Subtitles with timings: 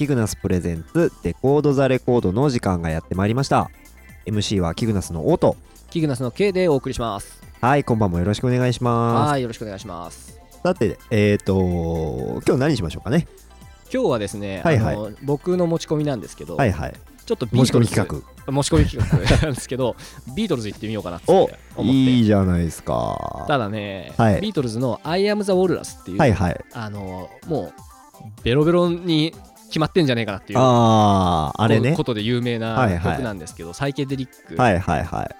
[0.00, 3.70] キグナスプレゼンツレコードザレコードの時間がやってまいりました。
[4.24, 5.58] MC はキグナスのオート。
[5.90, 7.42] キグナスの K でお送りします。
[7.60, 9.30] はいこんばんもよろしくお願いします。
[9.32, 10.40] はいよろしくお願いします。
[10.62, 13.28] さてえっ、ー、と今日何しましょうかね？
[13.92, 14.94] 今日はですね、はいはい。
[14.94, 16.94] あの僕の持ち込みなんですけど、はいはい。
[17.26, 18.52] ちょっとビ持ち込みートルズ企画。
[18.52, 19.96] 持ち込み企画なんですけど
[20.34, 21.82] ビートルズ行ってみようかなってお思って。
[21.82, 23.44] いいじゃないですか。
[23.46, 24.40] ただね、はい。
[24.40, 26.64] ビートルズの「I am the Walrus」っていう、はいはい。
[26.72, 27.72] あのもう
[28.42, 29.34] ベロベロに
[29.70, 30.58] 決まってんじゃねえかなっていう。
[30.58, 31.96] あああれね。
[31.96, 33.00] ことで有名はいなはい。
[33.00, 35.36] 曲なんですけど、サイケデリック、はいはいはい。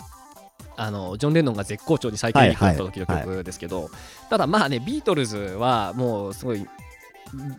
[0.76, 3.90] あのジョン・レノンが絶好調にサイケデリックだった時の曲ですけど、
[4.30, 6.66] ただまあねビートルズはもうすごい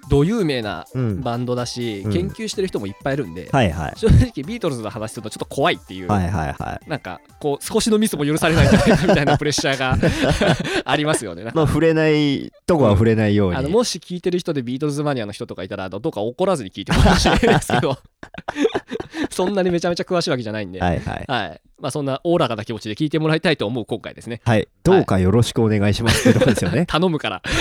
[0.09, 1.21] ど有名なうん。
[1.21, 2.13] バンドだし、うん。
[2.13, 3.93] 研究してる人もいっぱいいるんで、はいはい。
[3.97, 6.89] 正直ビートルズの話するとちょっと怖いっていう、はいはいはい。
[6.89, 9.97] なんかこう少しのミスも許されないんじゃないかみたいなプレッシャーが
[10.85, 11.43] ありますよね。
[11.53, 17.97] まあ触れないとこは触れないように、あのもし聞いてる人でビートルズマニアの人とかいたらどうか怒らずに聞いてほしいんですけど。
[19.29, 20.99] そんなにめちゃめちゃ詳しいわけじゃないんで、はい。
[20.99, 24.39] はいまあ、そんなおおらかな気持ちで聞いてもらいたいと思う今回ですね。
[24.45, 27.41] はいどうかよろしくお願いしますってとこですよね頼むから。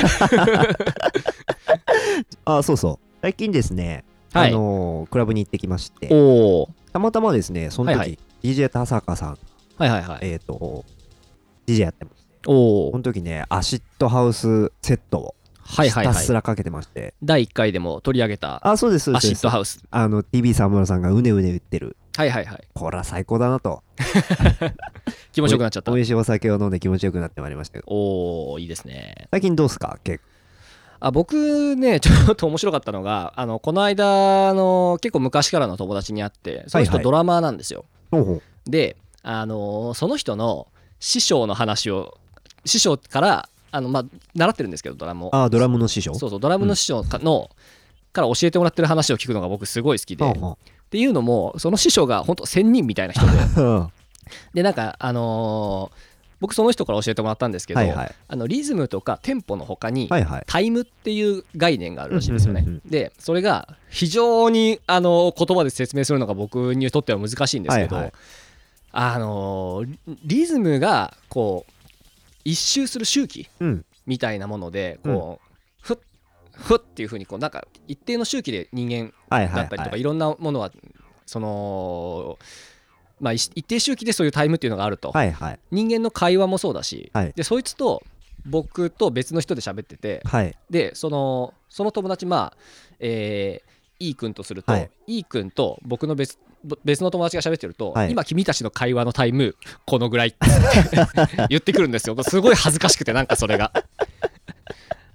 [2.45, 6.09] あそうそう最近ですね、はいあのークラブに行ってきまして。
[6.93, 9.39] たまたまですねその時、はいはい DJ 田坂さん
[9.77, 10.19] はいはいはい。
[10.23, 10.85] えっ、と
[11.67, 12.99] DJ やってますおおこ。
[12.99, 15.40] の時ねアシッドハウスセットをひ
[15.71, 16.15] はいはいはい。
[16.15, 19.81] たすらかけてまして、第1回でも取り上げたあそうですアシッドハウス。
[19.91, 22.69] あの TV 沢村さんがうねうね言ってるはいはいはい。
[22.75, 23.83] これは最高だなと
[25.33, 26.01] 気持ちよくなっちゃった美。
[26.01, 29.29] 味しいお酒を飲んで気持ちよくなってまいりましたけどおおいいですね。
[29.31, 29.99] 最近どうすか？
[30.05, 30.23] 結
[31.03, 37.85] あ僕ね ちょっと面白かったのがあのこの間あの結構昔からの友達に会ってその人はいはいドラマーなんですよ。
[38.11, 40.67] 構ほうほうであのその人の
[40.99, 42.19] 師匠の話を
[42.67, 44.05] 師匠からあの、まあ、
[44.35, 45.31] 習ってるんですけどドラムを。
[45.35, 46.15] あドラムの師匠？
[46.15, 47.51] そうそうドラムの師匠かの、
[48.13, 50.35] から教えてもらってる話を聞くのが僕すごい好きで、っ
[50.91, 53.33] ていうのもその師匠が本当仙人みたいな人で。
[54.55, 58.15] でなんかあのー僕その人から教えてもらったんですけど、はいはい。
[58.27, 60.45] あのリズムとかテンポの他に、はいはい。
[60.47, 62.67] タイムっていう概念があるらしいんですよね。
[62.87, 68.13] でそれが非常にあの言葉で説明するのが僕にとっては難しいんですけど、はいはい。
[68.93, 71.73] あのリリズムがこう
[72.45, 73.85] 一周する周期うん。
[74.07, 75.99] みたいなものでこう、ふっ
[76.53, 80.71] ふっっていうふうにこうなんか一定の周期で人間だったりとか、はいいろんなものは
[81.27, 82.39] その
[83.21, 85.61] まあ一一定周期でそういうタイムっていうのがあると、はいはい。
[85.71, 87.33] 人間の会話もそうだし、はい。
[87.35, 88.03] でそいつと
[88.47, 90.57] 僕と別の人で喋っててはい。
[90.69, 92.57] でそのその友達まあ
[92.99, 94.91] えー、E 君とすると、はい。
[95.07, 96.39] E 君と僕の別
[96.85, 98.11] 別の友達が喋ってると、はい。
[98.11, 99.57] 今君たちの会話のタイム
[99.87, 100.39] このぐらいって
[101.49, 102.17] 言ってくるんですよ。
[102.23, 103.73] すごい恥ずかしくてなんかそれが。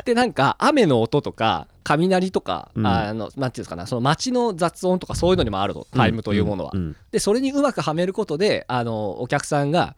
[0.06, 2.88] でなんか雨の音とか雷とか、うん。
[2.88, 6.72] あのなんていうんですかなその街の雑音とかそういうのにもあるのタイムというものは。
[6.74, 6.78] ん。
[6.78, 6.96] ん。
[7.12, 9.96] でそれにうまくはめることであのお客さんが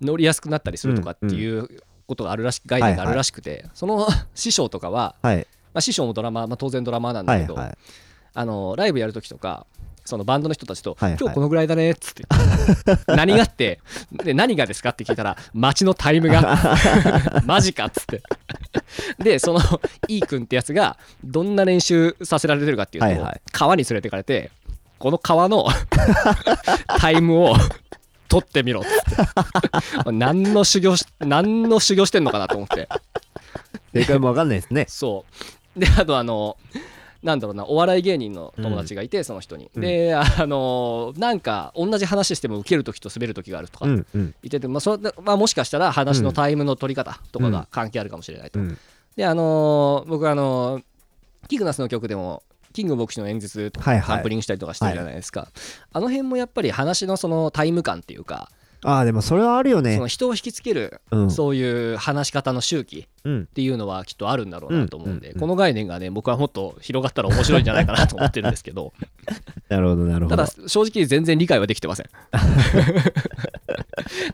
[0.00, 1.68] 乗りやすくなったりするとかっていう
[2.06, 5.46] ことがあるらし概念があるらしくて、その師匠とかは、はい。
[5.74, 7.78] まあ、師匠もドラマー、まあ、当然ドラマーなんだけど、はいはい。
[8.34, 9.66] あのライブやるときとか
[10.06, 11.18] そのバンドの人たちと、はいはい。
[11.20, 12.24] 今日このぐらいだねっつって。
[13.08, 13.80] 何がって
[14.12, 16.58] で何がですかって聞いたら街のタイムが
[17.44, 18.22] マジかっつって。
[19.18, 19.60] でその
[20.08, 23.40] E 君ってやつがどんな練習させられてるかっていうと、はいはい。
[23.52, 24.50] 川に連れてかれて
[24.98, 25.66] この川の
[26.98, 27.56] タイムを
[28.28, 30.12] 取ってみろっつって。
[30.12, 32.88] 何の修行し何の修行してんのかなと思って。
[33.92, 34.86] 正解もわかんないですね。
[34.88, 35.24] そ
[35.76, 35.80] う。
[35.80, 36.56] であとあの
[37.26, 39.82] なんだろうなお笑い芸人の友達がいて、その人に、うん。
[39.82, 48.78] であのなんか同じ話しても受ける時と滑る時があるとか言ってて、まあそれまあ、もしかしたら話のタイムの取り方とかが関係あるかもしれないと、うん。
[49.16, 50.82] であのー僕あのー
[51.48, 52.42] キグナスの曲でも
[52.72, 54.00] キング牧師の演説とはいはい。
[54.02, 55.48] かサンプリングしたりとかしてるじゃないですか、
[55.92, 58.50] あの辺もやっぱり話のそのタイム感っていうか、
[58.86, 61.30] ああでもそれはあるよそねの人を引きつける、うん。
[61.30, 63.42] そういう話し方の周期うん。
[63.42, 65.32] っていうのはきっとあるんだろうなと思うんで、うん。
[65.32, 65.34] うん。
[65.34, 68.92] うんこの概念がね僕はもっと広がったら面白いんじゃないかなと思ってるんですけど。
[69.68, 70.36] なるほどなるほど。
[70.36, 72.06] ただ正直全然理解はできてません。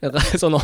[0.03, 0.61] だからその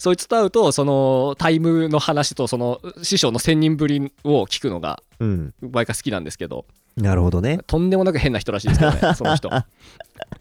[0.00, 5.54] そいつと会うとそのタイムの話とその師匠の千人ぶりを聞くのがうん。
[5.60, 6.66] 毎回好きなんですけど。
[6.96, 7.60] なるほどね。
[7.66, 9.48] とんでもなく変な人らしいですけどねその人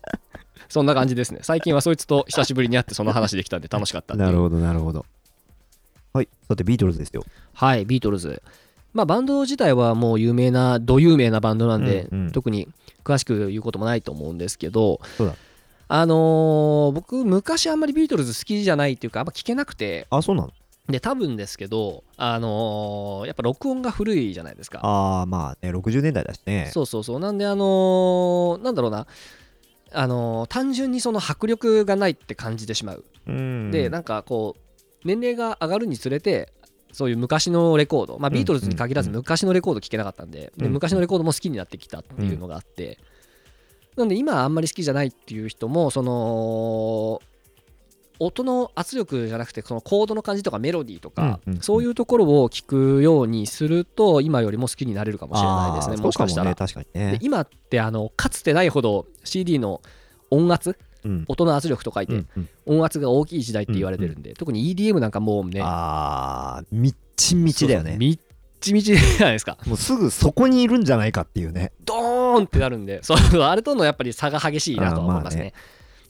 [0.72, 1.40] そんな感じですね。
[1.44, 5.06] 最近はそいつと久しぶりに会ってその話できたんで楽しかったっなるほどなるほど。
[6.14, 6.30] はい。
[6.48, 7.24] さてビートルズですよ。
[7.54, 8.42] はい、ビートルズ。
[8.94, 12.32] まあ、バンド自体はもう有名な、ど有名なバンドなんで、うんうん。
[12.32, 12.68] 特に
[13.04, 15.36] 詳しく言うこともないと思うんですけど、そうだ。
[15.88, 20.52] あのー僕、昔あんまりビートルズ好きじゃないっていうか、あんま聞けなくて、あそうなの？
[20.90, 24.80] で多分ですけどあのーやっぱ録音が古いじゃないですか。
[24.84, 26.70] ああまあね60年代だしね。
[26.74, 27.20] そうそうそう。
[27.20, 29.06] なんであのーなんだろうな
[29.94, 33.72] あのー単純にその迫力がないって感じてしまう、うん。
[33.72, 36.54] でなんかこう年齢が上がるにつれて
[36.92, 40.74] そういう昔のレコード、まあ、うんビートルズに限らず昔のレコード聴けなかったんで,、でうん。
[40.74, 43.00] 昔のレコードも好きになってきたっていうのがあって、
[43.96, 47.22] なんで今あんまり好きじゃないっていう人もその
[48.22, 51.62] 音の圧力じゃなくてそのコードの感じとかメロディーとか、うんうんうん。
[51.62, 55.98] そういうところを聞くようにすると今よりも好きになれるかもしれないですね。
[55.98, 56.56] もしかしたら。
[57.20, 59.82] 今ってあのかつてないほど CD の
[60.30, 61.26] 音圧うん。
[61.28, 62.50] 音の圧力と書いて、うんうん。
[62.68, 65.60] 音圧が大きい時代って言われてるんで、特に EDM なんかもうね。
[65.64, 67.98] ああみっちみちだよね。
[67.98, 68.20] みっ
[68.60, 69.58] ちみちじゃないですか。
[69.66, 71.72] もうすぐそこにいるんじゃないかっていうね。
[71.86, 75.54] ドーンってなるんでそうそうあれとのやっぱり差が激しいなとは思いますね。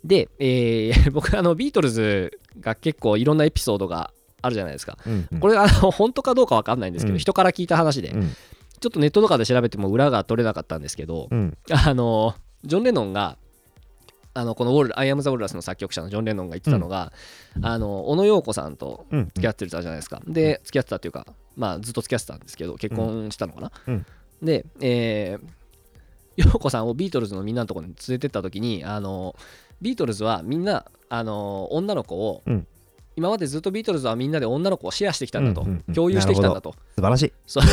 [0.04, 4.12] で、えー 僕あのビートルズが結構いろんなエピソードが
[4.42, 4.98] あるじゃないですか。
[5.06, 5.40] うんうん。
[5.40, 7.20] これあの本当かどうかわかんないんですけど、うん。
[7.20, 8.30] 人から聞いた話で、うん。
[8.80, 11.58] ちょっとネットとかで調べても裏が取れなかったんですけど、うん。
[11.70, 13.38] あのジョン・レノンが
[14.34, 17.12] あのこのウォル「アイ・アム・ザ・ウォルラス」の作曲者のジョン・レノンが言ってたのが、
[17.62, 19.26] あの小野陽子さんとうん。
[19.28, 20.22] 付き合ってたじゃないですか。
[20.28, 23.72] で、付き合ってたっていうか、まあ、ずっと付き合ってたんですけど、結婚したのかな。
[23.88, 24.06] うん。
[24.42, 25.50] で、えー、
[26.38, 29.36] 陽子さんをビートルズのみんなのところに連れてった時に、あの、
[29.82, 32.68] ビートルズはみんな、あの、女の子を、うん。
[33.18, 37.34] 今までずっとビートルズはみんなで女の子をシェアしてきたんだと、うんうんうん共有してきたんだと、素晴らしい。
[37.46, 37.64] そう。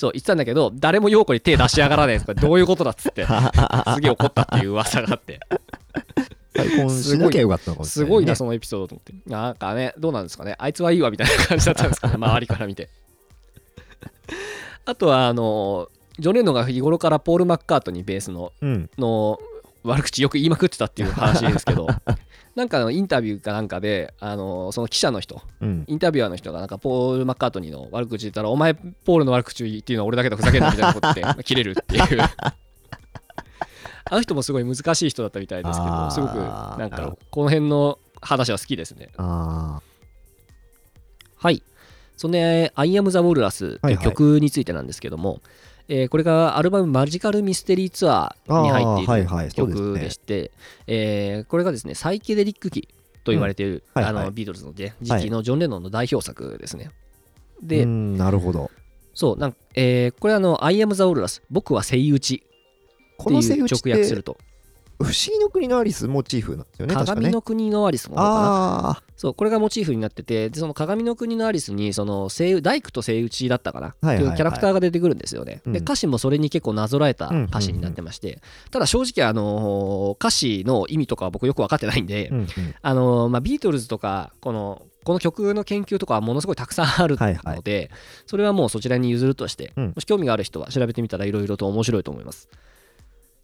[0.00, 3.24] 言ってたんだけど、誰も陽子に手出しやがらないですから、どういうことだっつって、
[3.94, 5.40] すげえ怒ったっていう噂があって、
[6.54, 9.30] 再婚しなきゃよかったのかもしれない、ごいな、そのエピソードと思って。
[9.30, 10.54] なんかね、どうなんですかね。
[10.58, 12.90] あいつはいいわみたいな感じだったんですかね、 周りから見て。
[14.84, 15.88] あとは、あの、
[16.18, 18.90] ジョン・レノンが日頃からポール・マッカートニーベースのうん。
[18.98, 19.38] の
[19.88, 21.86] 悪口よく言いまくってたっていう話ですけど、
[22.54, 32.22] なんかのインタビューかなんかで、あのその記者の人、うんインタビュアーの人がなんかポール・マッカートニーの悪口言ったら、お前、ポールの悪口言っていうのは俺だけだふざけんなみたいなこと言って、 切れるっていう。
[34.10, 39.10] あの人もすごい難しい人だったみたいですけど、すごくなんかこの辺の話は好きですね。
[39.16, 39.80] あ
[41.36, 41.62] はい。
[42.16, 45.40] そんで、I am the Walrus という曲についてなんですけども、
[45.88, 48.70] えーこれがアルバムマジカルミステリーツアーに
[49.06, 50.50] 入っている曲でして、
[50.86, 52.88] えーこれがですね、サイケデリック期
[53.24, 54.02] と言われている、うん。
[54.02, 54.22] はいはい。
[54.22, 56.90] あのビートルズの、ね、時期のジョン・レノンの代表作ですね。
[57.62, 58.70] で、うんなるほど。
[59.14, 62.50] そう、なんえーこれあの、I am the Walrus、僕はセイウチっていう
[63.16, 64.38] このセイウチって直訳すると、
[65.00, 68.30] 不思議の国のアリスモチーフなんですよね鏡の国のアリスなのかな。
[68.90, 74.32] あそう、これがモチーフになってて、でその鏡の国のアリスに、その、セイ大工とセイウチだったかな、はいはいはい。
[74.34, 75.60] うキャラクターが出てくるんですよね。
[75.66, 75.72] うん。
[75.72, 78.40] で、歌詞もそれに結構なぞらえた歌詞になってまして、
[78.70, 82.48] ただ正直、あのー歌詞の意味とかは僕よく分かってないんで、あ、うんうん、
[82.82, 87.56] あのーまあ、ビートルズとか、この、この曲の研究とかはものすごいたくさんあるはいはい。
[87.56, 87.90] ので、
[88.26, 89.92] それはもうそちらに譲るとして、うん。
[89.94, 92.48] もし興味がある人は調べてみたらいろいろと面白いと思います。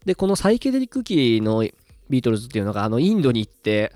[0.05, 1.67] で、このサイケデリック期の
[2.11, 3.93] ビートルズっていうのが、あの、インドに行って、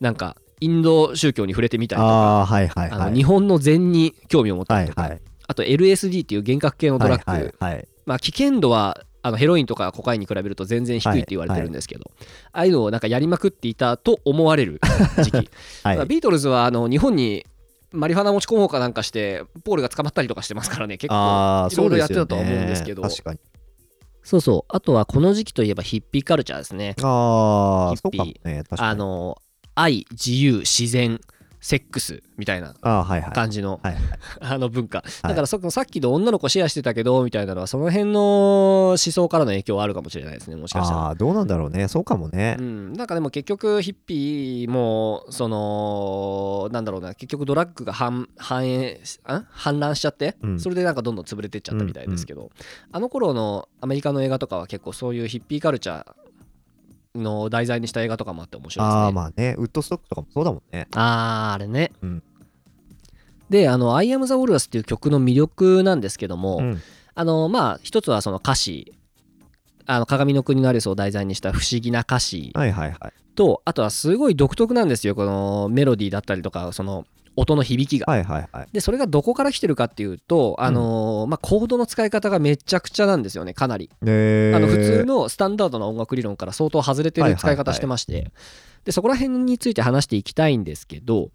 [0.00, 3.10] なんか、インド宗教に触れてみたりとか、ああはいはいあはい。
[3.10, 5.20] の日本の禅に興味を持ったりとか、はいはい。
[5.46, 7.88] あと LSD っていう幻覚系のドラッグ、はいはいはい。
[8.06, 12.10] まあ、危険度はあのヘロインとかコカインに比べると全然低いって言われてるんですけど、
[12.52, 14.80] ああいうのをなんかやりまくっていたと思われる
[15.22, 15.36] 時期、
[15.82, 15.96] はい。
[15.96, 17.46] まあビートルズはあの日本に
[17.90, 23.02] マリファナ持ち込もうかなんかしてポールが捕まったりとかしてますからね結構ああいろいろやってたとは思うんですけど。
[23.02, 23.38] 確かに
[24.24, 24.74] そうそう。
[24.74, 26.96] あとはこの時期といえばヒッピーカルチャーですね。
[27.02, 28.64] ああヒッピーそうかもね。
[28.64, 28.88] 確かに。
[28.90, 29.38] あの
[29.76, 31.20] 愛自由自然
[31.64, 32.74] セックスみたいな
[33.32, 33.96] 感じのはい
[34.38, 35.02] あの文化。
[35.22, 41.00] だからそさっきの女の子シェアしてたけどみたいなのはその辺の思想からの影響はあるかもしれないですねもしかしたら。
[41.00, 41.88] ああどうなんだろうね。
[41.88, 42.56] そうかもね。
[42.58, 47.14] うん、なんかでも結局ヒッピーもそのなんだろうな。
[47.14, 50.60] 結局ドラッグが反反映しあ反乱しちゃって、うん。
[50.60, 52.50] それでなんかどんどん潰れてっちゃったみたいですけど、
[52.92, 56.23] あの頃のアメリカの映画とかは結構そういうヒッピーカルチャー
[57.14, 59.02] の題材にした映画とかもあって面白いですね。
[59.02, 59.54] ああまあね。
[59.58, 60.88] ウッドストックとかもそうだもんね。
[60.94, 61.92] あーあれね。
[62.02, 62.22] うん。
[63.50, 66.82] で、あの、I am the Walrus っていう曲の魅力なんですけども、うん。
[67.14, 68.94] あの、まあ、一つはその歌詞、
[69.86, 73.12] あの、鏡の国のアリスを題材にした不思議な歌詞はいはいはい。
[73.36, 78.10] と、あとはすごい独特なんですよ、このメロディーだったりとか、その音の響きが。
[78.10, 78.68] はいはいはい。
[78.72, 83.90] で、それがどこから来てるかっていうと、あの、まあ、コードの使い方がめちゃくちゃなんですよね、かなり。
[84.04, 84.56] えー。
[84.56, 88.32] あの普通のスタンダードな音楽理論から相当外れてる使い方してまして、
[88.84, 91.30] でそこら辺について話していきたいんですけど、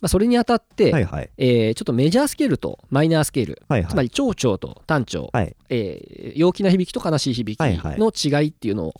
[0.00, 1.30] まあ、それにあたって、はいはい。
[1.38, 3.90] えーちょっとメジャースケールとマイナースケール、はいはい。
[3.90, 5.56] つまり長調と短調、はい。
[5.70, 7.98] えー陽気な響きと悲しい響きはいはい。
[7.98, 8.94] の違いっていうのを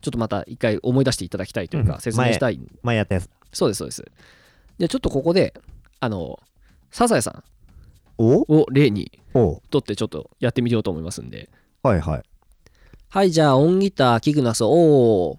[0.00, 2.00] ちょっとまた一回思い出していただきたいというかうん。
[2.00, 3.30] 説明したい、前やったやつ。
[3.52, 4.04] そうですそうです
[4.82, 5.54] でちょっとここで
[6.00, 6.40] あの
[6.90, 7.44] サザエさん
[8.18, 8.40] お？
[8.62, 9.62] を例にお。
[9.70, 11.50] とってちょっとやってみようと思いますんで。
[11.84, 12.22] はいはい。
[13.08, 15.36] はいじゃあ音ギターキグナスおー。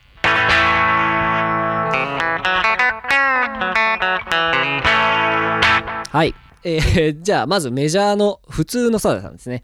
[6.10, 6.34] はい、
[6.64, 9.64] えーじゃあまずメジャーの普通のサザエさんですね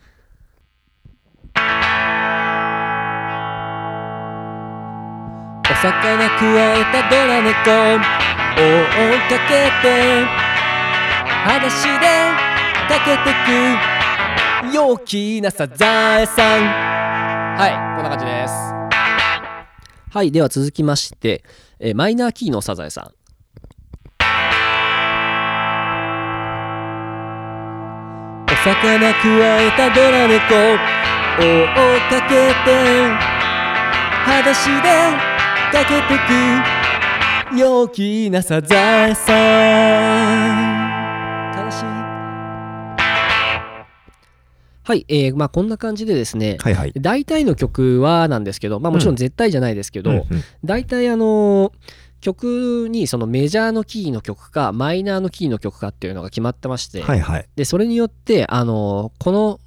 [5.82, 7.48] 魚くわえたドラ猫。
[7.48, 8.84] 追っ
[9.30, 10.26] かけて。
[11.46, 12.06] 裸足で
[12.90, 13.32] かけて
[14.68, 14.74] く。
[14.74, 16.64] 陽気なサザエさん。
[17.58, 18.54] はいこんな感じです。
[20.14, 21.46] はいでは続きまして、
[21.80, 23.14] えマイナーキーのサザエさん。
[28.44, 30.44] お魚くわえたドラ猫。
[31.40, 31.68] 追っ
[32.10, 33.40] かけて。
[34.26, 35.29] 裸足で
[35.72, 36.18] かけて
[37.54, 39.34] く陽気なサザエさ
[41.54, 41.66] ん。
[41.66, 41.86] 悲しい。
[44.84, 46.94] はい、えーまあこんな感じでですね、はいはい。
[46.96, 50.26] 大体の曲はなんですけど、まあ、もちろん絶対じゃないですけど、うんうん。
[50.66, 51.72] 大体あのー
[52.22, 57.48] 曲にそのメジャーのキーの曲かマイナーのキーの曲かっていうのが決まってまして、はいはい。
[57.56, 59.60] でそれによってあのーこの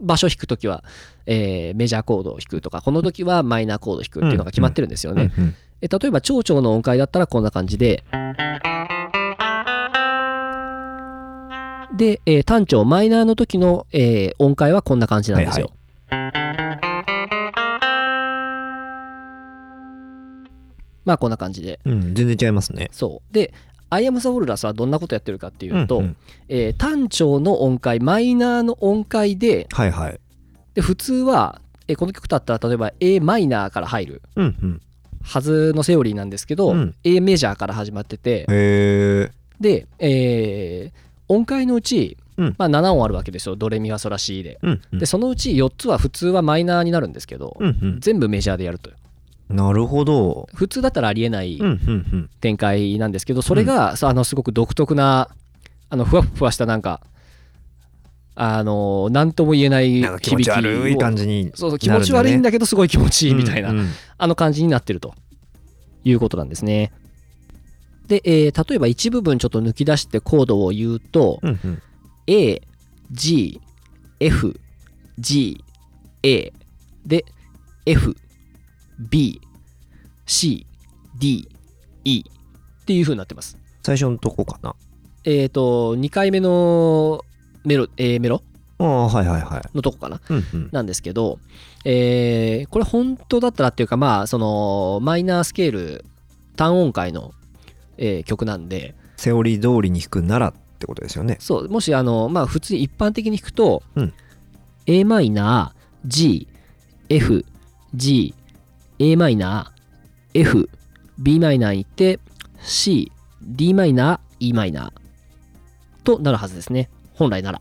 [0.00, 0.84] 場所弾くときは、
[1.26, 5.32] えーメジャーコードを弾くとかこの時はマイナーコードを弾くっていうのが決まってるんですよね。
[5.36, 8.02] うんうんえ例えば蝶々の音階だったらこんな感じで
[11.96, 15.70] で、えー単調マイナーの時の、えー音階はこんな感じなんですよ。
[21.04, 21.80] まあこんな感じで。
[21.84, 22.88] うん全然違いますね。
[22.92, 23.32] そう。
[23.32, 23.52] で
[23.90, 26.16] 「アイアム・ザ・ウォルラス」はどんなことやってるかっていうと、うんうん。
[26.48, 30.20] えー単調の音階マイナーの音階ではいはい。
[30.74, 34.80] で普通は、えーこの曲だったら例えば a マイナーから入るうんうん。
[35.22, 36.94] はずのセオリーなんですけど、うん。
[37.04, 38.44] A メジャーから始まってて
[39.60, 42.54] で、えー音階のうち、うん。
[42.56, 44.58] まあ、7音あるわけですよドレミファソラシで。
[44.62, 44.98] うんうん。
[44.98, 48.92] でそのうち4つは普通はマイナーになるんですけど、うん全部メジャーでやるとう。
[48.94, 48.96] ん
[49.48, 50.48] なるほど。
[50.54, 51.60] 普通だったらありえない
[52.40, 55.28] 展開なんですけどそれが、さあのすごく独特な
[55.90, 57.00] あのふわっふわしたなんか
[58.34, 63.88] あの何とも言えないなんか気持ち悪い感じにそうそう気持ち悪いんだだけどすごい気持ちいいみたいな、うんうん。
[64.18, 65.14] あの感じになってると。
[66.04, 66.92] いうことなんですね。
[68.06, 71.82] で、えー例えば一部分ちょっと抜き出してコードを言うと、うんうん。
[72.26, 72.62] A、
[73.10, 73.60] G、
[74.20, 74.58] F、
[75.18, 75.62] G、
[76.22, 76.52] A
[77.06, 77.24] で
[77.86, 78.16] F、
[78.98, 79.40] B、
[80.26, 80.66] C、
[81.18, 81.48] D、
[82.04, 83.56] E っていう風になってます。
[83.82, 84.74] 最初のとこかな。
[85.24, 87.24] えっ、と、2回目の
[87.64, 88.42] メロ、A メロ？
[88.80, 89.76] ああはいはいはい。
[89.76, 90.20] のとこかな。
[90.28, 90.68] うんうん。
[90.72, 91.38] なんですけど、
[91.84, 96.04] えーこれ本当だったらっていうかまあそのマイナースケール
[96.56, 97.32] 単音階の、
[97.96, 98.94] えー曲なんで。
[99.16, 101.38] セオリー通りに弾くならってことですよね。
[101.40, 101.68] そう。
[101.68, 104.12] もしあのまあ普通に一般的に弾くと、うん。
[104.86, 106.48] A マイナー G
[107.08, 107.44] F
[107.94, 108.34] G
[108.98, 110.70] a マイナー F
[111.18, 112.20] b マイナーに行って
[112.60, 113.12] C
[113.42, 116.90] d マイナー e マイナーとなるはずですね。
[117.14, 117.60] 本来なら。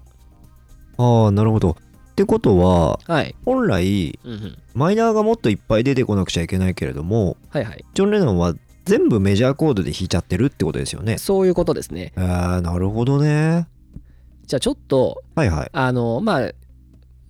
[0.97, 1.71] ああなるほど。
[1.71, 1.75] っ
[2.15, 7.85] てことははい、本来うんうん、マイナーがもっといっぱい出てこなくちゃいけないけれどもはいはい。
[7.93, 11.17] ジョン・レノンは全部メジャーコードで弾いちゃってるってことですよね。
[11.17, 12.13] そういうことですね。
[12.15, 13.67] ああなるほどね。
[14.45, 15.69] じゃあちょっとはいはい。
[15.73, 16.51] あのまあ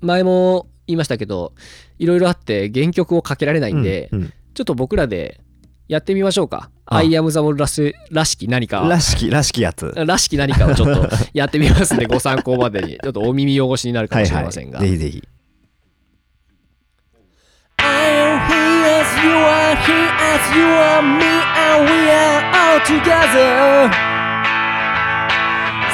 [0.02, 1.54] 前も言いましたけど
[2.00, 5.40] いろいろあって原曲をかけられないんで、うんうんちょっと僕らで
[5.88, 6.72] やってみましょうか。
[6.88, 8.80] あアイアムザボルラスらしき何か。
[8.80, 14.80] らしきらしきやつらしき何かをちょっとやってみますんで、 ご参考までに、ちょっとお耳汚しになるかもしれませんが。
[14.80, 15.24] ぜひぜひ
[17.78, 18.58] I am here
[19.00, 21.26] as you are here as you are me
[21.70, 23.92] and we are all together.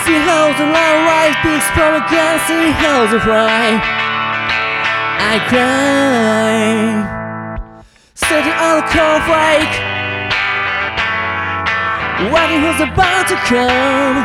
[0.05, 4.02] See how the light peaks from a gun, see how the fly.
[5.25, 6.67] I cry.
[8.13, 9.75] Sitting on the cold cornflake.
[12.33, 14.17] Waiting who's about to come.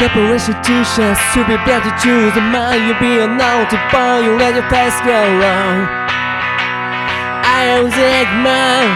[0.00, 4.54] Preparation t-shirts to be better choose the mind you be unknown to burn you let
[4.54, 5.84] your face go wrong
[7.44, 8.88] I am the Eggman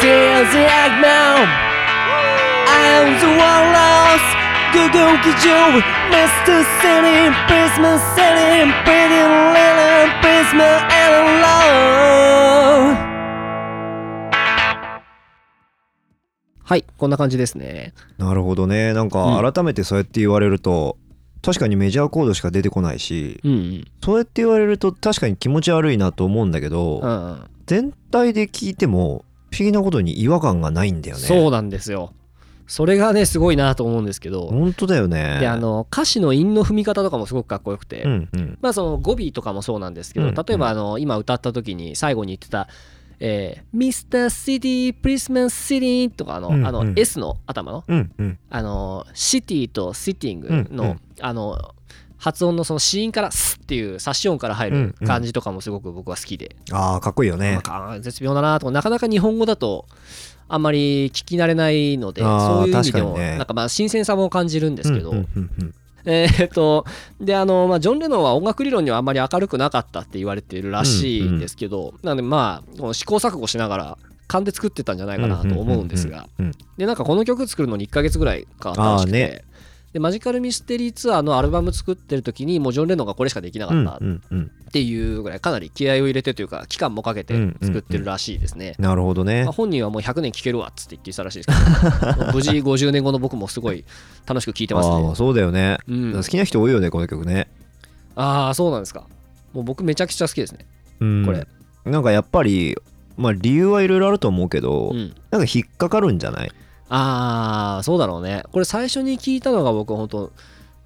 [0.00, 1.44] Dear the Eggman
[2.64, 4.43] I am the one lost
[4.74, 5.78] Google Gijou
[6.10, 6.64] Mr.
[6.82, 9.22] City Basement City Pretty
[9.54, 12.96] little basement and alone
[16.64, 17.92] はい、こんな感じですね。
[18.18, 21.04] なるほどねなんか改めてそうやって言われると、うん
[21.44, 23.84] 確かにメジャーコードしか出てこないしうんうん。
[24.02, 32.14] そうやって言われると確かに気持ち悪いなと思うんだけど、うんうん、全体で聞いても不思議なことに違和感がないんだよねそうなんですよ。
[32.66, 34.48] それがねすごいなと思うんですけど。
[34.48, 35.38] 本当だよね。
[35.40, 38.58] であの歌詞の韻の踏み方とかもすごくかっこよくて、うんうん。
[38.60, 42.68] まあその語尾とかもそうなんですけど、うん例えばあの今歌った時に最後に言ってた
[43.20, 44.28] 「えー、Mr.
[44.30, 46.66] City Policeman City」とかあの,、うんうん。
[46.66, 48.38] あの S の頭のうんうん。
[48.50, 51.00] あのシティとシティングの、うんうん。
[51.20, 51.74] あの
[52.24, 57.52] 発音のその子音からスっていう差し音から入る感じとかもすごく僕は好きで、ああかっこいいよね。
[57.52, 58.70] なんか絶妙だなと。
[58.70, 59.84] なかなか日本語だと
[60.48, 63.36] あんまり聞き慣れないのでそういう意味でも、ね。
[63.36, 65.74] なんかまあ新鮮さも感じるんですけど、うんうんうんうん。
[66.06, 66.84] えーっと
[67.18, 76.28] であの、まあ、ジョン・レノンは音楽理論にはあんまり明るくなかったって言われてるらしいんですけど、なのでまあ試行錯誤しながら勘で作ってたんじゃないかなと思うんですが。
[76.38, 79.44] うんうんうんでなんかこの曲作るのに1ヶ月ぐらいかかったらしくて、ね
[79.94, 84.00] でマジカル・ミステリーツアーのアルバム作ってる時にもうジョン・レノンがこれしかできなかったっ
[84.72, 88.74] ていうぐらいかなり気合を入れてというか期間もかけて作ってるらしいですね。
[88.80, 89.44] なるほどね。
[89.44, 91.48] まあ、本人はもう100年聴けるわっつって言ってたらしいです
[92.16, 93.84] けど 無事50年後の僕もすごい
[94.26, 94.94] 楽しく聴いてますね。
[94.96, 95.14] ああ。
[95.14, 95.78] そうだよね。
[95.88, 96.12] うん。
[96.12, 97.46] 好きな人多いよねこの曲ね。
[98.16, 99.06] ああそうなんですか。
[99.52, 100.66] もう僕めちゃくちゃ好きですね。
[100.98, 101.24] うん。
[101.24, 101.46] これ。
[101.84, 102.76] なんかやっぱり
[103.16, 105.14] まあ理由はいろいろあると思うけどうん。
[105.30, 106.50] なんか引っかかるんじゃない？
[106.88, 108.44] ああそうだろうね。
[108.52, 110.32] これ最初に聞いたのが僕本当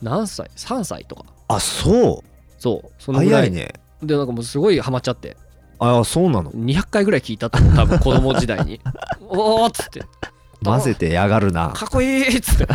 [0.02, 1.24] 何歳？3歳とか。
[1.48, 2.28] あそう。
[2.58, 3.42] そうそのぐらい。
[3.42, 3.72] 早いね。
[4.02, 5.36] でなんかもうすごいハマっちゃって。
[5.80, 8.80] ああそうなの？200回ぐらい聞いたと思う多分子供時代に。
[9.28, 10.02] おーっつって。
[10.64, 11.68] 混ぜてやがるな。
[11.68, 12.66] かっこいいっつって。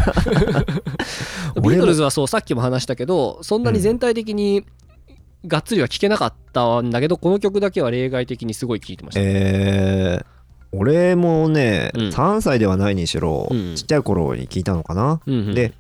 [1.62, 4.66] ビートルズはそうさっきも話したけどそんなに全体的に
[5.46, 10.26] がっつりは聴けなかったんだけど、この曲だけは例外的にすごい聴いてました、えー
[10.74, 12.02] 俺もね、うん。
[12.10, 13.76] 3歳ではないにしろ、うん。
[13.76, 15.54] ちっちゃい頃に聞いたのかな、うんうん。
[15.54, 15.74] で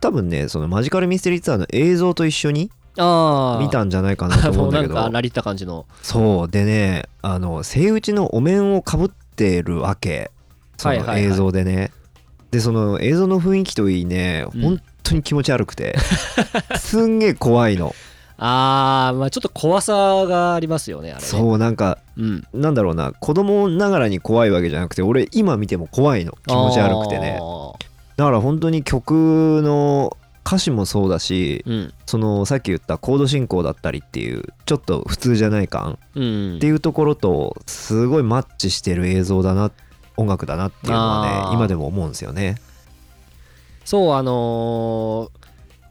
[0.00, 4.94] 多分ねそのマジカルミステリーツアーの映像と一緒に見たんじゃないかなと思もうんだけど。
[5.00, 5.86] んかラリった感じの。
[6.02, 6.48] そう。
[6.48, 10.30] でねあのセイウチのお面をかぶってるわけ。
[10.76, 11.22] そのはいはい。
[11.24, 11.90] はい映像でね、
[12.50, 14.60] でその映像の雰囲気といいねうん。
[14.60, 15.96] 本当に気持ち悪くて、
[16.78, 17.94] すんげえ怖いの
[18.36, 19.92] あーまあちょっと怖さ
[20.26, 21.26] がありますよねあれね。
[21.26, 22.44] そうなんかうん。
[22.52, 26.32] なんだろうな子供ながらに怖いわけじゃなくて俺今見ても怖いの。
[26.46, 27.38] 気持ち悪くてね。
[27.40, 27.72] あ
[28.16, 30.16] だから本当に曲の
[30.46, 31.94] 歌詞もそうだしーうん。
[32.06, 36.56] そのさっき言ったコード進行だったりっていうちょっと普通じゃない感うん。
[36.56, 39.70] っていうところとすごいマッチしてる映像だな
[40.16, 42.56] 音楽だなっていうのはね今でも思うんですよね。
[43.84, 45.43] そうあのー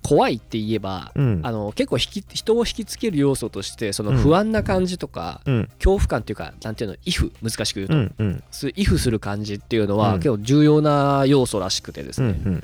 [0.03, 1.39] 怖いって言えば、うん。
[1.43, 4.17] あの結構引き人を引きつける要素としてそのうん。
[4.17, 5.69] 不安な感じとか、うん。
[5.77, 8.43] 恐怖感っていうかなんていうの「イフ」難しく言うと、うんうん。
[8.75, 10.19] イフする感じっていうのは、うん。
[10.19, 12.63] 結構重要な要素らしくてですね、うんうん。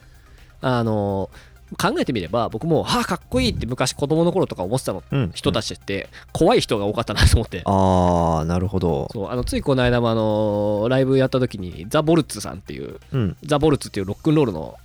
[0.62, 1.30] あの
[1.78, 5.32] 考えてみれば僕も「はあかっこいい」って昔子供の頃とか思ってたのうん。
[5.34, 7.62] 人たちって怖い人が多かったなと思って。
[7.66, 9.08] ああなるほど。
[9.14, 13.38] そうあのついこの間もあのライブやった時にザ・ボルツさんっていううん。
[13.44, 14.78] ザ・ボルツっていうロックンロールの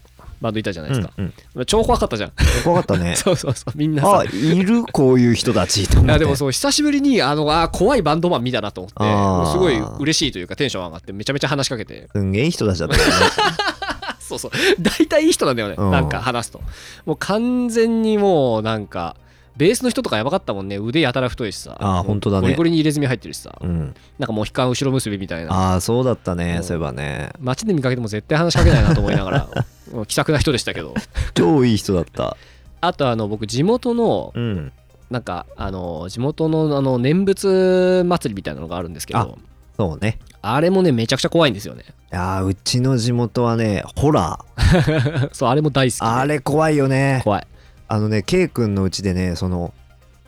[0.44, 1.64] バンドいたじゃないですか、うんうん。
[1.64, 2.33] 超怖かったじゃん。
[2.62, 3.16] 怖かったね。
[3.18, 3.72] そうそうそう。
[3.74, 4.18] みんなさ。
[4.20, 6.18] あいるこういう人たちと思って。
[6.18, 12.09] でもそう久しぶりにあのあ怖いバンドマン見たなと思ってすごい嬉しいというかテンション上がってめちゃめちゃ話しかけて。
[12.12, 13.12] すんげえいい人たちだったよね。
[14.02, 14.50] あ そうそう。
[14.80, 15.76] 大体いい人なんだよね。
[15.78, 15.90] うん。
[15.90, 16.61] なんか話すと。
[17.07, 19.16] もう完全にもうなんか
[19.56, 20.78] ベースの人とかやばかったもんね。
[20.78, 21.76] 腕やたら太いしさ。
[21.78, 22.42] あー本当だね。
[22.42, 23.56] ゴリゴリに入れ墨入ってるしさ。
[23.60, 25.52] うん、なんかもう悲観後ろ結びみたいな。
[25.52, 26.64] ああそうだったね、うん。
[26.64, 27.30] そういえばね。
[27.38, 29.48] 街で見かけても絶対話しかけないなと思いながら
[30.06, 30.94] 気さくな人でしたけど。
[31.34, 32.36] 超いい人だった。
[32.80, 34.72] あとあの僕地元のうん。
[35.10, 39.38] なんかあの地元のあの念仏祭りみたいなのがあるんですけど
[39.76, 40.18] そうね。
[40.42, 41.84] あれもねめちゃくちゃ怖いんですよね。
[42.12, 45.30] いやーうちの地元はねホラー。
[45.32, 46.06] そうあれも大好きで。
[46.06, 47.20] あれ怖いよね。
[47.22, 47.46] 怖い
[47.94, 49.72] あのね K 君のうちでねその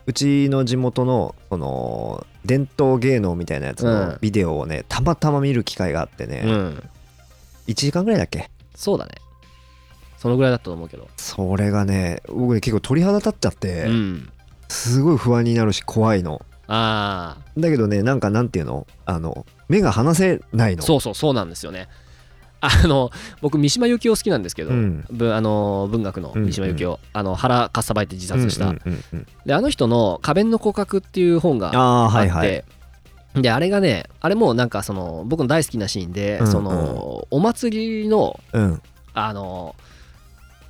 [0.05, 4.09] うちの地元のその伝統芸能みたいなやつうん。
[4.11, 6.83] のビデオをね、たまたま見る機会があってね、うん。
[7.67, 8.49] 1時間ぐらいだっけ？
[8.73, 9.15] そうだね。
[10.17, 11.09] そのぐらいだったと思うけど。
[11.17, 14.29] それがね僕ね結構鳥肌立っちゃって、うん。
[14.69, 16.45] すごい不安になるし怖いの。
[16.69, 18.87] あだけどねなんかなんていうの？
[19.05, 20.83] あの目が離せないの。
[20.83, 21.89] あそうそうそうなんですよね
[22.59, 25.05] あの僕三島由紀夫好きなんですけど、うん。
[25.11, 29.27] ぶあの文学の三島由紀夫、あの腹かっさばいて自殺した、うんうんうんうん。
[29.45, 32.63] であの人の「花弁の骨格」っていう本があって、はいはい。
[33.41, 36.51] であれがねあれもなんかその僕の大好きなシーンで、うんうん。
[36.51, 38.81] そのお祭りのうん。
[39.13, 39.75] あの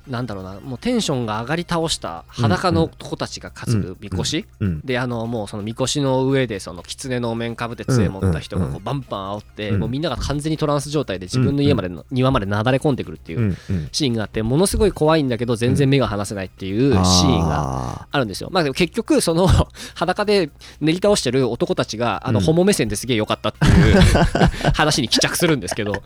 [0.08, 9.80] なんだろうなもうテンションが上がり倒した裸の男たちが担ぐみこし、うんであのもうそのみこしの上でその狐のお面かぶって杖持った人がこうバンバン煽って、うん。
[9.80, 13.56] もうみんなが完全にトランス状態で自分の家までの、庭までなだれ込んでくるっていう
[13.92, 18.48] シーンがあってものすごい怖いんだけど全然目が離せないっていうシーンがああるんですよ。
[18.52, 19.48] まあでも結局その
[19.94, 22.44] 裸で練り倒してる男たちがあのうん。
[22.48, 24.00] ホモ目線ですげえ良かったっていう
[24.72, 26.02] 話に帰着するんですけど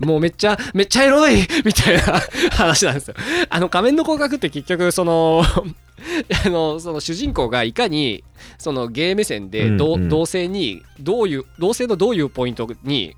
[0.00, 2.02] もうめっちゃめっちゃエロいみたいな
[2.50, 3.14] 話なんですよ。
[3.48, 5.42] あの仮面の広角って結局その
[6.44, 8.24] あのその主人公がいかに
[8.58, 10.08] そのゲー目線で同,、うんうん。
[10.08, 13.14] 同性にどういう同性のどういうポイントに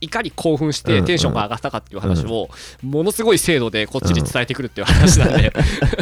[0.00, 2.48] いかに興奮してテンションが上がったかっていう話を
[2.82, 5.52] ものすごい精度でこっちに伝えてくるっていう話なんで。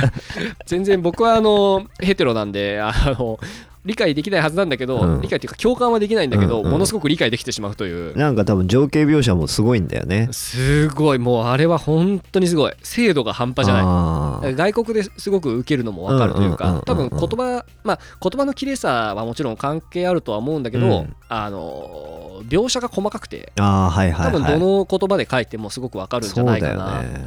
[0.67, 3.41] 全然僕はあのヘテロなんであの
[3.89, 5.21] 理解できないはずなんだけど、うん。
[5.23, 6.73] 理解っていうか共感はできないんだけど、うんうん。
[6.73, 8.15] ものすごく理解できてしまうという。
[8.15, 10.29] ーなんか多分情景描写もすごいんだよね。
[10.31, 11.19] すごい。
[11.19, 12.73] もうあれは本当にすごい。
[12.83, 14.55] 精度が半端じゃない。
[14.55, 21.17] 外国ですごく受けるのも分かるというか多分言葉まあ言葉の綺麗さはもちろん関係あるとは思うんだけど、うん。
[21.31, 24.53] あの描写が細かくてあーはいはい多はい。
[24.53, 26.97] 分どの言葉で書いてもすごく分かるんじゃないかな。
[26.97, 27.25] よね。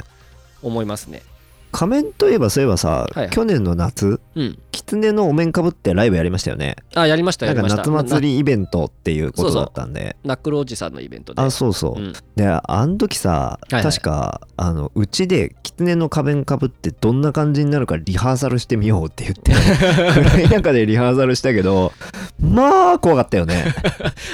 [0.61, 1.23] 思いますね。
[1.71, 3.29] 仮面といえばそういえばさ、はいはい。
[3.31, 4.59] 去年の夏うん。
[4.71, 7.77] 狐のお面かぶってライブやりましたよねあやりましたやりました。
[7.77, 11.41] 夏祭りイベントっていうことだったんでナナックルおじさんのイベントで。
[11.41, 21.91] あそうそう、うんであの時さ、いはい確かあのうちで狐の仮面かぶってどんな感じになるかリハーサルしてみようって言って暗い中でリハーサルしたけど
[22.39, 23.65] まあ怖かったよね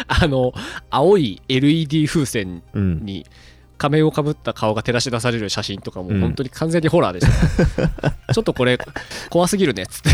[0.07, 0.53] あの
[0.89, 3.25] 青い LED 風船うんに
[3.77, 6.21] 仮面をかぶった顔が照らし出される写真とかもうん。
[6.21, 7.27] 本当に完全にホラーでし
[7.75, 8.77] た、 ちょっとこれ
[9.29, 10.09] 怖すぎるねっつって。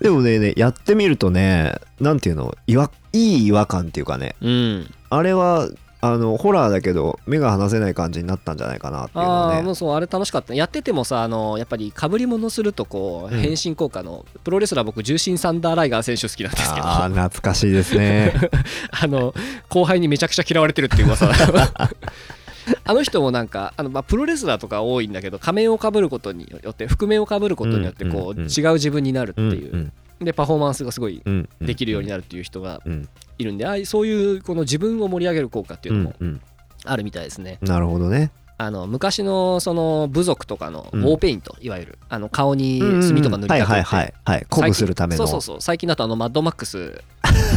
[0.00, 2.72] でもねねやってみるとねなんていうのい
[3.12, 4.34] い違和感っていうかね。
[4.40, 4.94] うん。
[5.10, 5.68] あれは
[6.12, 10.54] あのホラーだけど目が離せない感じになったんじゃないかなっていうのああもねうそうあれ楽しかった。
[10.54, 16.86] やっててもさあのやっぱりかぶり物するとこううん変身効果の、プロレスラー僕重心サンダーライガー選手好きなんですけど。
[16.86, 18.34] あ懐かしいですね。
[19.14, 19.34] の
[19.68, 21.30] 後輩にめちゃくちゃ嫌われてるっていう噂。
[22.84, 29.44] あの人もなんかあの、まあ、プロレスラーとか多いんだけど仮面をかぶることによって覆面をかぶることによってこう、うんうんうん違う自分になるってう。
[29.44, 29.92] んいう、
[30.24, 31.66] でパフォーマンスがすごいうんうん。
[31.66, 36.40] できるようになるっていう人がうんいるんで、ああいうそういうこの自分を盛り上げる効果っていうのもうんうん。
[36.86, 37.58] あるみたいですね。
[37.62, 38.30] なるほどね。
[38.56, 41.04] あの昔のその部族とかのウうん。
[41.06, 44.38] ォーペイント、いわゆるあの顔に墨とか塗りたくって、はいはいはいはい。
[44.42, 45.18] 鼓舞するための。
[45.18, 45.60] そうそうそう。
[45.60, 47.02] 最近だとあのマッドマックス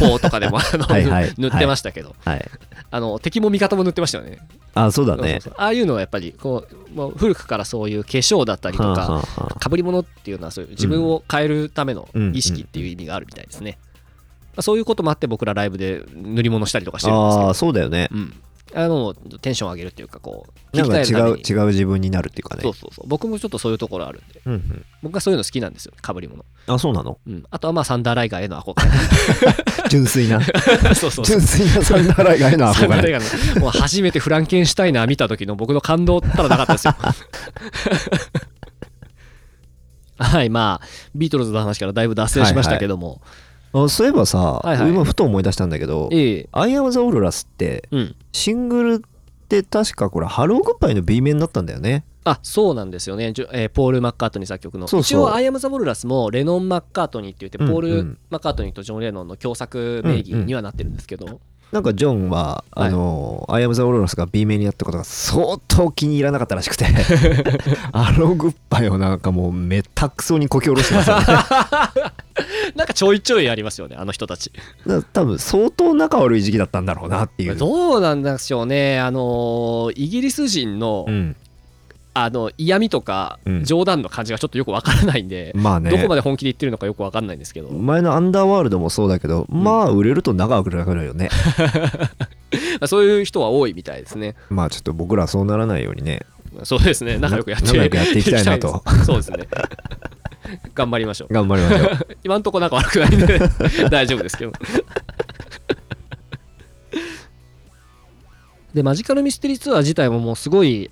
[0.00, 2.50] 4とかでもあの はいはい塗ってましたけど、はい。
[2.90, 4.38] あの敵も味方も塗ってましたよね。
[4.74, 5.22] あそうだね。
[5.22, 5.54] そうそうそう。
[5.58, 9.58] ああいうのはやっぱりこうもう古くからそういう化粧だったりとかはあはあはあ。
[9.60, 13.87] かぶり物っていうのはそういう自分を変えるための意識っていう意味があるみたいですね、まあ、
[14.60, 17.48] そういうこともあって僕らライブで塗り物したりとかしてるんですけど。
[17.48, 18.08] あーそうだよね。
[18.10, 18.34] うん、
[18.74, 22.62] あのテンション上げるっていうかこうなんか違う違う自分になるっていうかね。
[22.62, 23.06] そうそうそう。
[23.06, 24.40] 僕もちょっとそういうところあるんで。
[24.44, 24.84] うんうん。
[25.02, 25.92] 僕はそういうの好きなんですよ。
[26.00, 27.18] かぶり物、あそうなの？
[27.26, 28.74] うん、あとはまあサンダーライガーへの憧
[29.88, 30.38] 純粋な。
[30.38, 30.44] れ
[30.94, 31.40] そうそうそう。
[31.40, 33.60] 純粋なサンダーライガーへのサンダー憧れライガーの。
[33.60, 36.96] もう初めてフランケンシュタイナー見た時の僕の感動ったらなかったですよ。
[40.20, 43.22] はいまあビートルズの話からだいぶ脱線しましたけども、
[43.72, 44.90] あそういえばさはいはい。
[44.90, 48.16] 今ふと思い出したんだけどええ「I Am the Walrus」ってうん。
[48.32, 49.00] シングルっ
[49.48, 52.04] て確かこれ「ハロー・グッバイ」の B 面だったんだよね。
[52.24, 54.86] あそうなんですよね、じゅえーポール・マッカートニー作曲の。
[54.86, 55.20] そうそう。
[55.20, 57.72] 一応「アイアム・ザ・ボルラス」もレノン・マッカートニーって言って、うんうん。
[57.72, 61.40] ポール・マッカートニーとジョン・レノンの共作名義にはなってるんですけど、
[61.72, 62.88] なんかジョンは「はい。
[62.88, 66.84] あのアイアム・ザ・オーロラス」が B 面になったことが相当気に入らなかったらしくて
[67.92, 71.26] 「ハロー・グッバイ」をなんかもうめったくそにこき下ろしてますよね。
[72.76, 74.52] なんかちょいちょいありますよねあの人たち。
[75.12, 77.56] 多分相当仲悪い時期だったんだろうなっていう。
[77.56, 81.36] どうなんでしょうねあのーイギリス人の、うん、
[82.24, 83.64] あの嫌味とかうん。
[83.64, 85.90] 冗談の感じがちょっとよくわからないんで、まあね。
[85.90, 91.28] どこまで本気で言ってるのかよくわかんないんですけど、ま前のアンダーワールドもそうだけど、まあ売れると長くなるよね。
[92.80, 94.34] あそういう人は多いみたいですね。
[94.50, 96.22] まあちょっと僕らそうならないようにね。
[96.64, 97.18] そうですね。
[97.18, 98.82] 仲良くやって仲良くやっていきたいなと。
[99.04, 99.48] そうですね。
[100.74, 101.32] 頑張りましょう。
[101.32, 102.06] 頑張りましょう。
[102.24, 103.38] 今んとこ仲悪くないんで
[103.90, 104.52] 大丈夫ですけど。
[108.74, 110.90] でマジカルミステリーツアー自体ももうすごい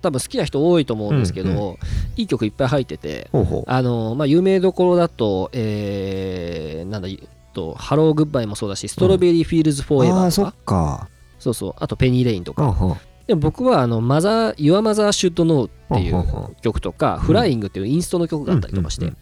[0.00, 1.78] 多分好きな人多いと思うんですけど、うん
[2.16, 3.30] いい曲いっぱい入ってて
[3.66, 7.08] あのまあ有名どころだとえー、なんだ
[7.52, 11.08] とハローグッバイもそうだしストロベリーフィールズフォーエああそバーとか。
[11.38, 11.74] そうそう。
[11.76, 12.92] あとペニーレインとか、うんう。
[12.92, 19.16] んでも僕はあのマザー Your Mother Should Know っていう曲とか、フライングっていうインストの曲があったりとかして、うんうん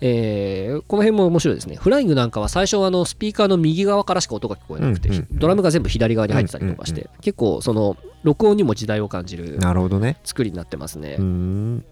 [0.00, 1.76] えーこの辺も面白いですね。
[1.76, 5.38] フライングなんかは最初あのスピーカーの右側からしか音が聞こえなくて、うんうんうん。
[5.38, 11.16] ドラムが全部左側に入ってたりとかして、うん結構その録音にも時代を感じるなるほどね作りになってますね。
[11.18, 11.24] うー。
[11.24, 11.84] ん。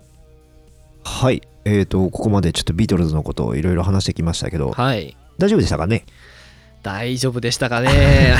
[1.04, 1.42] はい。
[1.64, 5.16] えーとここまでちょっとビートルズのことをいろいろ話してきましたけどはい。
[5.38, 6.04] 大丈夫でしたかね？
[6.82, 8.36] 大丈夫でしたかね？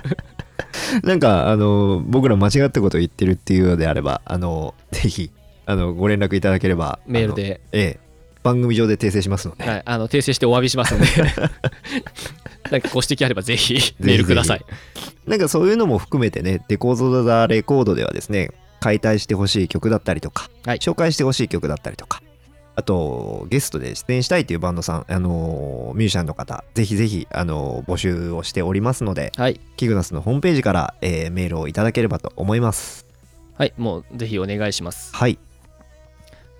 [1.04, 5.30] なんかあの僕ら間違ったことを言ってるっていうのであればあのぜひ
[5.66, 8.05] あのご連絡いただければメールで、ええ
[8.46, 11.06] 番組上で訂正しますので、はい、あの訂正してお詫びしますので。
[12.70, 14.64] なんかご指摘あればぜひメールください。
[15.26, 20.78] なんかそういうのも含めてねデコード・ザ・レコードではですね解体してほしい曲だったりとか、はい。
[20.78, 22.22] 紹介してほしい曲だったりとか
[22.74, 29.60] あとゲストで出演したいというバンドさん、あのミュージシャンの方ぜひぜひ、あの募集をしておりますのではい。
[29.76, 33.06] キグナスのホームページから、えーメールをいただければと思います。
[33.54, 35.14] はい、もうぜひお願いします。
[35.14, 35.38] はい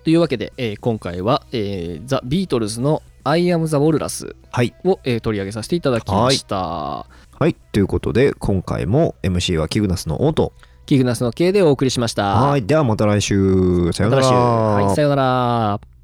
[0.07, 4.73] というわけで、えー今回は、えーザ・ビートルズの I am the Walrus はい。
[4.85, 6.55] を、えー取り上げさせていただきました。
[6.55, 7.05] は
[7.45, 7.53] い。
[7.73, 10.53] ということで今回も MC はキグナスのオと
[10.85, 12.23] キグナスの K でお送りしました。
[12.23, 12.65] はい。
[12.65, 13.91] ではまた来週。
[13.91, 14.27] さようなら。
[14.29, 15.96] はい、さようなら。